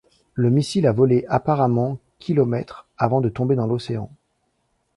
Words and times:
Le 0.33 0.49
missile 0.49 0.87
a 0.87 0.91
volé 0.93 1.25
apparemment 1.29 1.99
km 2.17 2.87
avant 2.97 3.21
de 3.21 3.29
tomber 3.29 3.55
dans 3.55 3.67
l'océan. 3.67 4.09